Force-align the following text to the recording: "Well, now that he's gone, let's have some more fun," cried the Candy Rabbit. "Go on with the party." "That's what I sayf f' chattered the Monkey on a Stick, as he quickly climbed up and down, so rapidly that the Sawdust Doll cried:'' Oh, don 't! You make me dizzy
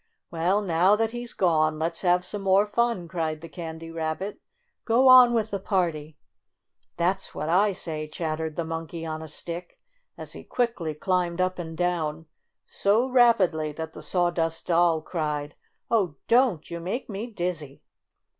"Well, 0.31 0.63
now 0.63 0.95
that 0.95 1.11
he's 1.11 1.33
gone, 1.33 1.77
let's 1.77 2.01
have 2.01 2.25
some 2.25 2.41
more 2.41 2.65
fun," 2.65 3.07
cried 3.07 3.41
the 3.41 3.47
Candy 3.47 3.91
Rabbit. 3.91 4.39
"Go 4.83 5.07
on 5.07 5.31
with 5.31 5.51
the 5.51 5.59
party." 5.59 6.17
"That's 6.97 7.35
what 7.35 7.49
I 7.49 7.69
sayf 7.69 8.05
f' 8.05 8.11
chattered 8.11 8.55
the 8.55 8.65
Monkey 8.65 9.05
on 9.05 9.21
a 9.21 9.27
Stick, 9.27 9.77
as 10.17 10.33
he 10.33 10.43
quickly 10.43 10.95
climbed 10.95 11.39
up 11.39 11.59
and 11.59 11.77
down, 11.77 12.25
so 12.65 13.09
rapidly 13.11 13.71
that 13.73 13.93
the 13.93 14.01
Sawdust 14.01 14.65
Doll 14.65 15.03
cried:'' 15.03 15.55
Oh, 15.91 16.15
don 16.27 16.61
't! 16.61 16.71
You 16.73 16.79
make 16.79 17.07
me 17.07 17.27
dizzy 17.27 17.83